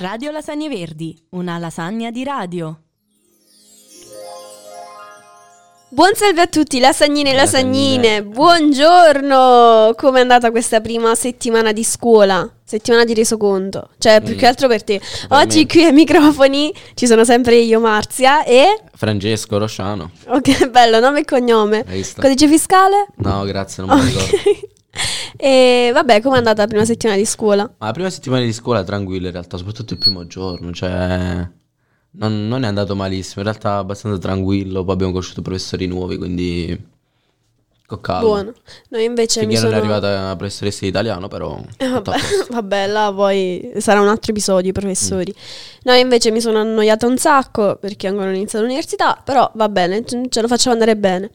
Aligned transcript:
Radio 0.00 0.30
Lasagne 0.30 0.68
Verdi, 0.68 1.14
una 1.30 1.58
lasagna 1.58 2.10
di 2.10 2.24
radio. 2.24 2.80
Buon 5.92 6.14
salve 6.14 6.40
a 6.40 6.46
tutti, 6.46 6.78
lasagnine 6.78 7.32
e 7.32 7.34
lasagnine. 7.34 8.22
Buongiorno! 8.24 9.92
Come 9.96 10.18
è 10.18 10.22
andata 10.22 10.50
questa 10.52 10.80
prima 10.80 11.14
settimana 11.16 11.72
di 11.72 11.82
scuola? 11.84 12.48
Settimana 12.64 13.04
di 13.04 13.12
resoconto. 13.12 13.90
Cioè, 13.98 14.22
più 14.22 14.36
Mm. 14.36 14.38
che 14.38 14.46
altro 14.46 14.68
per 14.68 14.84
te. 14.84 14.98
Per 15.00 15.36
Oggi 15.38 15.58
me. 15.58 15.66
qui 15.66 15.84
ai 15.84 15.92
microfoni 15.92 16.72
ci 16.94 17.06
sono 17.06 17.24
sempre 17.24 17.56
io, 17.56 17.80
Marzia, 17.80 18.44
e... 18.44 18.82
Francesco 18.94 19.58
Rosciano. 19.58 20.12
Che 20.40 20.68
bello, 20.70 21.00
nome 21.00 21.20
e 21.20 21.24
cognome. 21.24 21.84
Hai 21.86 21.96
visto? 21.96 22.22
Codice 22.22 22.46
fiscale? 22.48 23.08
No, 23.16 23.42
grazie, 23.44 23.84
non 23.84 23.98
me 23.98 24.04
lo 24.04 24.08
ricordo. 24.20 24.38
E 25.42 25.90
vabbè, 25.94 26.20
com'è 26.20 26.36
andata 26.36 26.62
la 26.62 26.68
prima 26.68 26.84
settimana 26.84 27.18
di 27.18 27.24
scuola? 27.24 27.62
Ma 27.78 27.86
la 27.86 27.92
prima 27.92 28.10
settimana 28.10 28.44
di 28.44 28.52
scuola 28.52 28.80
è 28.80 28.84
tranquilla 28.84 29.28
in 29.28 29.32
realtà, 29.32 29.56
soprattutto 29.56 29.94
il 29.94 29.98
primo 29.98 30.26
giorno, 30.26 30.70
cioè 30.72 31.48
non, 32.12 32.46
non 32.46 32.64
è 32.64 32.66
andato 32.66 32.94
malissimo, 32.94 33.42
in 33.42 33.44
realtà 33.44 33.76
abbastanza 33.76 34.18
tranquillo, 34.18 34.84
poi 34.84 34.92
abbiamo 34.92 35.12
conosciuto 35.12 35.40
professori 35.40 35.86
nuovi, 35.86 36.18
quindi 36.18 36.88
con 37.86 38.00
calma. 38.02 38.20
Buono. 38.20 38.52
Noi 38.90 39.04
invece 39.04 39.40
Finché 39.40 39.54
mi 39.56 39.60
non 39.60 39.70
sono... 39.70 39.76
è 39.76 39.78
arrivata 39.78 40.28
la 40.28 40.36
professoressa 40.36 40.80
di 40.82 40.88
italiano, 40.88 41.26
però 41.28 41.58
Eh, 41.78 41.88
vabbè, 41.88 42.12
vabbè, 42.50 42.86
là 42.86 43.12
poi 43.12 43.72
sarà 43.78 44.00
un 44.00 44.08
altro 44.08 44.32
episodio, 44.32 44.72
professori. 44.72 45.34
No, 45.84 45.94
invece 45.94 46.30
mi 46.30 46.40
sono 46.40 46.58
annoiata 46.58 47.06
un 47.06 47.16
sacco 47.16 47.76
perché 47.76 48.06
ancora 48.06 48.26
non 48.26 48.34
ho 48.34 48.36
iniziato 48.36 48.64
l'università, 48.64 49.20
però 49.24 49.50
va 49.54 49.68
bene, 49.68 50.04
ce 50.04 50.40
lo 50.40 50.48
facciamo 50.48 50.74
andare 50.74 50.96
bene. 50.96 51.30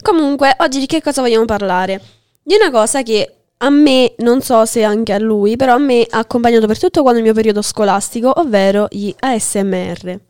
Comunque, 0.00 0.56
oggi 0.60 0.80
di 0.80 0.86
che 0.86 1.02
cosa 1.02 1.20
vogliamo 1.20 1.44
parlare? 1.44 2.00
Di 2.42 2.54
una 2.54 2.70
cosa 2.70 3.02
che 3.02 3.39
a 3.62 3.70
me, 3.70 4.14
non 4.18 4.40
so 4.42 4.64
se 4.64 4.82
anche 4.82 5.12
a 5.12 5.18
lui, 5.18 5.56
però 5.56 5.74
a 5.74 5.78
me 5.78 6.06
ha 6.08 6.18
accompagnato 6.18 6.66
per 6.66 6.78
tutto 6.78 7.02
quanto 7.02 7.18
il 7.18 7.24
mio 7.24 7.34
periodo 7.34 7.62
scolastico, 7.62 8.32
ovvero 8.40 8.86
gli 8.90 9.14
ASMR. 9.18 10.20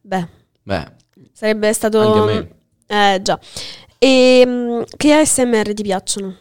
Beh, 0.00 0.28
Beh, 0.62 0.92
sarebbe 1.32 1.72
stato... 1.72 2.00
Anche 2.00 2.18
a 2.18 2.24
me. 2.24 3.14
Eh, 3.14 3.22
già. 3.22 3.38
E 3.98 4.42
mm, 4.46 4.82
che 4.96 5.12
ASMR 5.12 5.72
ti 5.74 5.82
piacciono? 5.82 6.38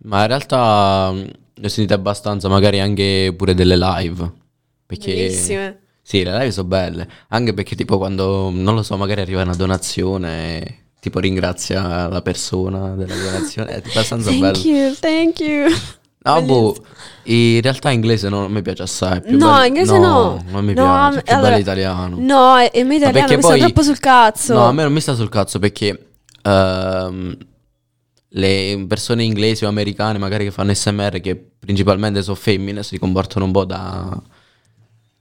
ma 0.00 0.20
in 0.22 0.26
realtà 0.28 1.10
mh, 1.12 1.16
ne 1.54 1.66
ho 1.66 1.68
sentite 1.68 1.94
abbastanza, 1.94 2.48
magari 2.48 2.80
anche 2.80 3.34
pure 3.36 3.54
delle 3.54 3.76
live, 3.76 4.32
perché... 4.86 5.14
Bellissime. 5.14 5.80
Sì, 6.02 6.22
le 6.24 6.32
live 6.38 6.50
sono 6.52 6.68
belle, 6.68 7.06
anche 7.28 7.52
perché 7.52 7.76
tipo 7.76 7.98
quando, 7.98 8.48
non 8.50 8.74
lo 8.74 8.82
so, 8.82 8.96
magari 8.96 9.20
arriva 9.20 9.42
una 9.42 9.54
donazione, 9.54 10.87
tipo 11.00 11.18
ringrazia 11.20 12.08
la 12.08 12.22
persona 12.22 12.94
della 12.94 13.14
donazione, 13.14 13.70
è 13.70 13.82
abbastanza 13.88 14.30
Thank 14.30 14.40
bello. 14.40 14.58
you, 14.76 14.94
thank 14.98 15.40
you. 15.40 15.68
No, 16.20 16.42
boh, 16.42 16.76
in 17.24 17.60
realtà 17.62 17.90
inglese 17.90 18.28
non 18.28 18.50
mi 18.52 18.60
piace 18.60 18.82
assai. 18.82 19.18
è 19.18 19.20
più 19.22 19.38
No, 19.38 19.52
bello- 19.52 19.64
inglese 19.64 19.98
no. 19.98 20.44
non 20.50 20.64
mi 20.64 20.74
No, 20.74 20.82
piace, 20.82 21.18
è 21.20 21.22
più 21.22 21.32
allora- 21.34 21.48
bello 21.50 21.60
italiano. 21.62 22.16
No, 22.18 22.58
e 22.58 22.70
e 22.72 22.84
me 22.84 22.96
italiano 22.96 23.34
mi 23.34 23.38
sta 23.40 23.48
poi- 23.48 23.60
troppo 23.60 23.82
sul 23.82 23.98
cazzo. 23.98 24.52
No, 24.54 24.66
a 24.66 24.72
me 24.72 24.82
non 24.82 24.92
mi 24.92 25.00
sta 25.00 25.14
sul 25.14 25.28
cazzo 25.30 25.58
perché 25.58 26.06
ehm, 26.42 27.36
le 28.32 28.84
persone 28.86 29.22
inglesi 29.24 29.64
o 29.64 29.68
americane 29.68 30.18
magari 30.18 30.44
che 30.44 30.50
fanno 30.50 30.74
SMR, 30.74 31.20
che 31.20 31.36
principalmente 31.58 32.22
sono 32.22 32.36
femmine, 32.36 32.82
si 32.82 32.98
comportano 32.98 33.44
un 33.46 33.52
po' 33.52 33.64
da... 33.64 34.20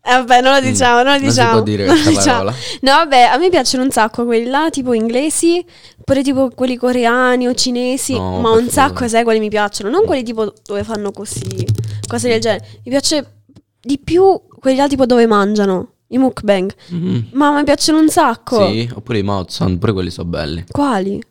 Eh, 0.08 0.14
vabbè, 0.14 0.42
non 0.42 0.54
lo 0.54 0.60
diciamo, 0.62 1.04
non 1.04 1.14
lo 1.14 1.20
Mm. 1.20 1.22
Non 1.22 1.32
si 1.32 1.36
diciamo. 1.36 1.52
può 1.52 1.62
dire 1.62 1.86
questa 1.86 2.10
diciamo. 2.10 2.38
parola. 2.38 2.52
No, 2.82 2.92
vabbè, 2.94 3.22
a 3.24 3.38
me 3.38 3.50
piacciono 3.50 3.84
un 3.84 3.92
sacco 3.92 4.24
quelli 4.26 4.46
là, 4.46 4.70
tipo 4.70 4.94
inglesi, 4.94 5.66
pure 6.06 6.24
tipo 6.24 6.50
quelli 6.56 6.78
coreani 6.78 7.48
o 7.48 7.54
cinesi, 7.54 8.14
No, 8.14 8.40
ma 8.40 8.52
un 8.52 8.70
sacco, 8.70 9.08
sai 9.08 9.24
quali 9.24 9.40
mi 9.40 9.50
piacciono? 9.50 9.90
Non 9.90 10.06
quelli 10.06 10.24
tipo 10.24 10.54
dove 10.66 10.84
fanno 10.84 11.12
così, 11.12 11.66
cose 12.08 12.30
del 12.30 12.40
genere. 12.40 12.66
Mi 12.86 12.92
piace 12.92 13.42
di 13.82 14.00
più 14.00 14.40
quelli 14.60 14.78
là 14.78 14.88
tipo 14.88 15.06
dove 15.06 15.28
mangiano, 15.28 15.90
i 16.10 16.18
mukbang. 16.18 16.72
Mhm. 16.90 17.28
Ma 17.34 17.52
mi 17.58 17.64
piacciono 17.66 18.00
un 18.00 18.10
sacco. 18.10 18.66
Sì, 18.68 18.90
oppure 18.94 19.20
i 19.20 19.26
sound, 19.48 19.78
pure 19.78 19.92
quelli 19.94 20.10
sono 20.10 20.30
belli. 20.30 20.64
Quali? 20.72 21.22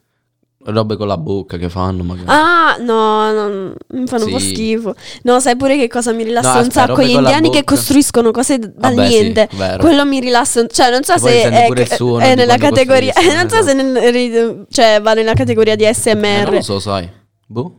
Robe 0.68 0.96
con 0.96 1.06
la 1.06 1.16
bocca 1.16 1.56
che 1.56 1.68
fanno 1.68 2.02
magari. 2.02 2.26
Ah, 2.28 2.76
no, 2.80 3.32
no, 3.32 3.72
mi 3.92 4.06
fanno 4.06 4.24
un 4.24 4.30
po' 4.32 4.38
Sì. 4.38 4.48
schifo. 4.48 4.94
No, 5.22 5.38
sai 5.40 5.56
pure 5.56 5.76
che 5.78 5.88
cosa 5.88 6.12
mi 6.12 6.24
rilassa 6.24 6.48
No, 6.48 6.54
un 6.54 6.60
aspetta, 6.62 6.80
sacco? 6.80 6.92
robe 6.96 7.06
Gli 7.06 7.12
con 7.14 7.22
la 7.22 7.28
indiani 7.30 7.50
che 7.54 7.60
bocca. 7.62 7.74
costruiscono 7.74 8.30
cose 8.32 8.58
d- 8.58 8.72
dal 8.74 8.94
Vabbè, 8.94 9.08
sì, 9.08 9.20
niente. 9.20 9.48
vero. 9.54 9.78
Quello 9.82 10.04
mi 10.04 10.20
rilassa. 10.20 10.60
un- 10.62 10.66
Cioè, 10.70 10.90
non 10.90 11.02
so 11.04 11.14
poi 11.18 11.30
se 11.30 11.40
senti 11.42 11.56
è, 11.56 11.66
pure 11.66 11.82
il 11.82 11.92
suono 11.92 12.18
è 12.24 12.28
di 12.30 12.34
nella 12.34 12.56
quando 12.56 12.76
categoria. 12.76 13.12
costruiscono, 13.12 13.48
non 13.48 13.50
so 13.50 13.68
se 13.68 13.74
nel- 13.74 14.66
cioè, 14.70 15.00
va 15.02 15.14
nella 15.14 15.34
categoria 15.34 15.76
di 15.76 15.84
Eh, 15.84 15.94
SMR. 15.94 16.44
non 16.44 16.54
lo 16.54 16.62
so, 16.62 16.78
sai. 16.80 17.08
Boh. 17.46 17.78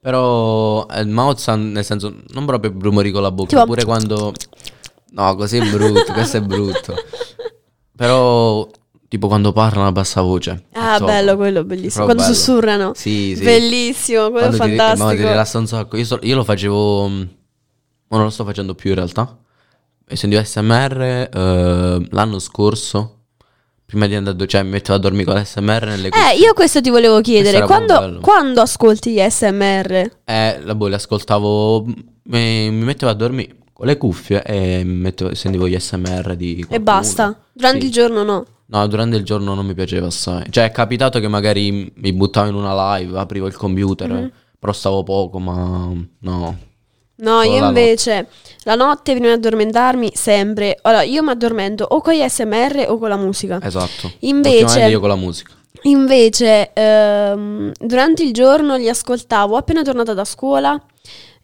Però 0.00 0.86
eh, 0.86 1.00
il 1.00 1.08
mouth 1.08 1.38
sound, 1.38 1.72
nel 1.72 1.84
senso, 1.84 2.14
non 2.32 2.44
proprio 2.46 2.74
rumori 2.78 3.10
con 3.10 3.22
la 3.22 3.30
bocca, 3.30 3.48
Tipo- 3.48 3.64
pure 3.66 3.84
quando... 3.84 4.32
No, 5.12 5.34
così 5.36 5.58
è 5.58 5.70
brutto, 5.70 6.12
questo 6.12 6.38
è 6.38 6.40
brutto. 6.40 6.94
Però, 7.96 8.68
tipo 9.14 9.28
quando 9.28 9.52
parlano 9.52 9.86
a 9.86 9.92
bassa 9.92 10.20
voce. 10.22 10.64
Ah, 10.72 10.98
Top. 10.98 11.06
bello 11.06 11.36
quello, 11.36 11.62
bellissimo. 11.64 12.04
Quando 12.04 12.22
bello. 12.22 12.34
sussurrano. 12.34 12.92
Sì, 12.94 13.34
sì. 13.36 13.44
Bellissimo, 13.44 14.30
quello 14.30 14.48
Quando 14.48 14.56
è 14.56 14.68
ti- 14.68 14.74
no, 14.74 14.76
ti 14.76 14.76
fantastico. 14.96 15.28
rilassa 15.28 15.58
un 15.58 15.66
sacco. 15.68 15.96
Io, 15.96 16.04
so- 16.04 16.18
io 16.22 16.34
lo 16.34 16.42
facevo... 16.44 17.08
mm, 17.08 17.22
Ma 18.08 18.16
non 18.16 18.24
lo 18.24 18.30
sto 18.30 18.44
facendo 18.44 18.74
più 18.74 18.90
in 18.90 18.96
realtà. 18.96 19.38
E 20.06 20.16
sentivo 20.16 20.42
SMR 20.44 21.00
eh, 21.32 22.08
l'anno 22.10 22.38
scorso. 22.38 23.10
Prima 23.86 24.06
di 24.06 24.14
andare 24.16 24.36
a 24.42 24.46
Cioè, 24.46 24.62
mi 24.64 24.70
mettevo 24.70 24.96
a 24.96 25.00
dormire 25.00 25.24
con 25.24 25.40
l'SMR 25.40 25.84
nelle 25.86 26.08
cuffie. 26.10 26.32
eh, 26.32 26.36
io 26.38 26.52
questo 26.52 26.80
ti 26.80 26.90
volevo 26.90 27.20
chiedere. 27.20 27.64
Quando, 27.64 28.18
quando 28.20 28.60
ascolti 28.62 29.12
gli 29.12 29.20
SMR? 29.28 30.10
Eh, 30.24 30.60
la 30.62 30.74
boh, 30.74 30.88
le 30.88 30.96
ascoltavo, 30.96 31.84
mi, 31.84 32.70
mi 32.70 32.84
mettevo 32.84 33.10
a 33.12 33.14
dormire 33.14 33.56
con 33.72 33.86
le 33.86 33.96
cuffie 33.96 34.42
e 34.42 34.82
mettevo, 34.84 35.34
sentivo 35.34 35.68
gli 35.68 35.78
SMR 35.78 36.34
di 36.34 36.52
E 36.60 36.66
qualcuno. 36.66 36.80
basta. 36.82 37.40
Durante 37.52 37.80
Sì. 37.80 37.86
il 37.86 37.92
giorno 37.92 38.22
no. 38.22 38.46
No, 38.74 38.86
durante 38.88 39.16
il 39.16 39.22
giorno 39.22 39.54
non 39.54 39.64
mi 39.64 39.72
piaceva 39.74 40.08
assai. 40.08 40.46
Cioè, 40.50 40.64
è 40.64 40.70
capitato 40.72 41.20
che 41.20 41.28
magari 41.28 41.92
mi 41.94 42.12
buttavo 42.12 42.48
in 42.48 42.54
una 42.56 42.96
live, 42.98 43.16
aprivo 43.16 43.46
il 43.46 43.54
computer, 43.56 44.10
Mhm. 44.10 44.32
però 44.58 44.72
stavo 44.72 45.04
poco, 45.04 45.38
ma 45.38 45.92
no. 46.18 46.56
No, 47.16 47.40
Solo 47.42 47.54
io 47.54 47.60
la 47.60 47.66
invece 47.68 48.26
la 48.64 48.74
notte 48.74 49.12
prima 49.12 49.28
di 49.28 49.34
addormentarmi 49.34 50.10
sempre. 50.14 50.76
Allora, 50.82 51.02
io 51.04 51.22
mi 51.22 51.30
addormento 51.30 51.84
o 51.88 52.00
con 52.00 52.14
gli 52.14 52.28
SMR 52.28 52.86
o 52.88 52.98
con 52.98 53.08
la 53.08 53.16
musica. 53.16 53.60
Esatto. 53.62 54.10
Invece- 54.20 54.86
io 54.86 54.98
con 54.98 55.08
la 55.08 55.14
musica. 55.14 55.52
Invece, 55.82 56.72
ehm, 56.72 57.70
durante 57.78 58.24
il 58.24 58.32
giorno 58.32 58.74
li 58.74 58.88
ascoltavo 58.88 59.56
appena 59.56 59.82
tornata 59.82 60.14
da 60.14 60.24
scuola 60.24 60.76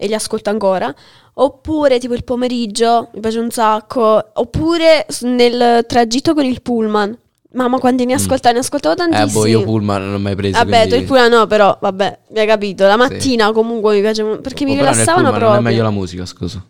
e 0.03 0.07
li 0.07 0.15
ascolto 0.15 0.49
ancora. 0.49 0.93
Oppure 1.35 1.99
tipo 1.99 2.15
il 2.15 2.25
pomeriggio, 2.25 3.11
mi 3.13 3.21
piace 3.21 3.39
un 3.39 3.51
sacco. 3.51 4.31
Oppure 4.33 5.07
nel 5.21 5.85
tragitto 5.87 6.33
con 6.33 6.45
il 6.45 6.63
pullman. 6.63 7.17
Mamma, 7.53 7.79
quanti 7.79 8.07
ne 8.07 8.15
ascoltavo? 8.15 8.55
Ne 8.55 8.61
ascoltavo 8.61 8.95
Mm. 8.95 9.07
Eh, 9.07 9.11
tantissimi. 9.11 9.43
boh, 9.43 9.47
io 9.47 9.63
Pullman 9.65 10.03
non 10.03 10.13
l'ho 10.13 10.19
mai 10.19 10.37
preso. 10.37 10.57
Vabbè, 10.57 10.83
tu 10.83 10.89
quindi... 10.89 10.97
il 10.97 11.05
pullman 11.05 11.31
no, 11.31 11.47
però, 11.47 11.77
vabbè, 11.79 12.19
mi 12.31 12.39
hai 12.39 12.47
capito. 12.47 12.87
La 12.87 12.97
mattina 12.97 13.53
comunque 13.53 13.95
mi 13.95 14.01
piace 14.01 14.25
perché 14.25 14.65
mi 14.65 14.73
Oh, 14.73 14.77
però 14.77 14.87
nel 14.87 14.95
rilassavano 14.95 15.29
proprio. 15.31 15.49
Non 15.49 15.59
è 15.59 15.61
meglio 15.61 15.83
la 15.83 15.91
musica, 15.91 16.25
scusa. 16.25 16.65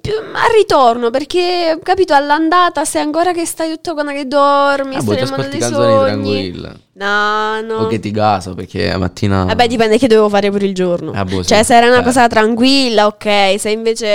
Più- 0.00 0.12
al 0.12 0.52
ritorno, 0.54 1.08
perché 1.10 1.78
capito, 1.82 2.12
all'andata 2.12 2.84
sei 2.84 3.00
ancora 3.02 3.32
che 3.32 3.46
stai 3.46 3.70
tutto 3.70 3.94
quando 3.94 4.12
che 4.12 4.26
dormi, 4.26 4.96
Ah, 4.96 5.00
stai 5.00 5.04
boh, 5.04 5.14
ti 5.14 5.20
nel 5.20 5.30
mondo 5.30 5.48
dei 5.48 5.60
sogni. 5.62 6.04
tranquille. 6.04 6.72
No, 6.92 7.60
no. 7.62 7.74
O 7.76 7.86
che 7.86 7.98
ti 7.98 8.10
gasa, 8.10 8.52
perché 8.54 8.88
la 8.90 8.98
mattina... 8.98 9.44
Vabbè, 9.44 9.66
dipende 9.66 9.96
che 9.98 10.06
dovevo 10.06 10.28
fare 10.28 10.50
pure 10.50 10.66
il 10.66 10.74
giorno. 10.74 11.12
Ah, 11.14 11.24
boh, 11.24 11.42
sì. 11.42 11.48
Cioè, 11.48 11.62
se 11.62 11.74
era 11.76 11.86
una 11.86 12.00
Eh. 12.00 12.02
cosa 12.02 12.26
tranquilla, 12.26 13.06
ok. 13.06 13.54
Se 13.58 13.70
invece 13.70 14.06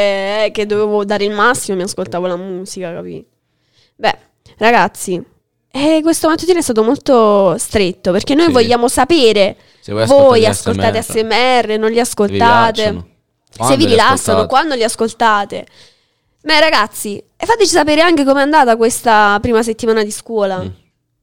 è 0.46 0.50
che 0.54 0.66
dovevo 0.68 1.04
dare 1.06 1.24
il 1.24 1.32
massimo, 1.32 1.78
mi 1.78 1.84
ascoltavo 1.84 2.28
la 2.28 2.36
musica, 2.36 2.94
capì? 2.94 3.26
Beh, 3.96 4.18
ragazzi, 4.58 5.20
eh, 5.72 6.00
questo 6.04 6.28
mattutino 6.28 6.60
è 6.60 6.62
stato 6.62 6.84
molto 6.84 7.58
stretto 7.58 8.12
perché 8.12 8.36
noi 8.36 8.48
Sì. 8.48 8.52
vogliamo 8.52 8.88
sapere. 8.88 9.56
Se 9.80 9.92
Voi 9.92 10.46
ascoltare 10.46 10.48
ascoltate 10.48 10.98
ASMR, 11.00 11.66
ASMR, 11.66 11.80
non 11.80 11.90
li 11.90 12.00
ascoltate. 12.00 13.06
Piacciono? 13.56 13.70
se 13.70 13.76
Quando 13.76 13.76
vi 13.76 13.86
rilassano, 13.86 14.46
quando 14.48 14.76
li 14.76 14.84
ascoltate. 14.84 15.66
Beh, 16.42 16.60
ragazzi, 16.60 17.18
e 17.18 17.46
fateci 17.46 17.70
sapere 17.70 18.02
anche 18.02 18.24
com'è 18.24 18.42
andata 18.42 18.76
questa 18.76 19.38
prima 19.42 19.64
settimana 19.64 20.04
di 20.04 20.12
scuola. 20.12 20.62
Mm. 20.62 20.68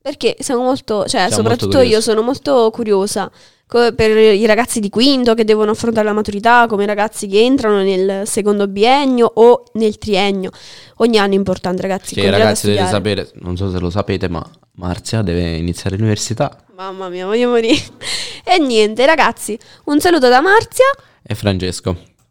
Perché 0.03 0.37
siamo 0.39 0.63
molto, 0.63 1.07
cioè, 1.07 1.27
Siamo 1.27 1.35
soprattutto 1.35 1.77
molto 1.77 1.91
io 1.91 2.01
sono 2.01 2.23
molto 2.23 2.71
curiosa 2.71 3.31
co- 3.71 3.93
per 3.93 4.17
i 4.17 4.45
ragazzi 4.47 4.81
di 4.81 4.91
quinto 4.91 5.35
che 5.35 5.45
devono 5.45 5.71
affrontare 5.71 6.07
la 6.07 6.13
maturità, 6.13 6.67
come 6.69 6.83
i 6.83 6.87
ragazzi 6.87 7.27
che 7.29 7.41
entrano 7.41 7.83
nel 7.83 8.27
secondo 8.27 8.67
biennio 8.67 9.31
o 9.33 9.65
nel 9.75 9.97
triennio. 9.97 10.51
Ogni 10.97 11.19
anno 11.19 11.35
è 11.35 11.37
importante, 11.37 11.83
ragazzi. 11.83 12.19
A 12.21 12.31
ragazzi, 12.31 12.67
dovete 12.67 12.89
sapere, 12.89 13.31
non 13.35 13.57
so 13.57 13.71
se 13.71 13.79
lo 13.79 13.89
sapete, 13.89 14.29
ma 14.29 14.45
Marzia 14.73 15.23
deve 15.23 15.57
iniziare 15.57 15.97
l'università. 15.97 16.65
Mamma 16.77 17.09
mia, 17.09 17.27
voglio 17.27 17.49
morire. 17.49 17.81
e 18.45 18.59
niente, 18.59 19.07
ragazzi, 19.07 19.59
un 19.85 20.01
saluto 20.01 20.29
da 20.29 20.41
Marzia. 20.41 20.87
E 21.23 21.35
Francesco. 21.35 22.09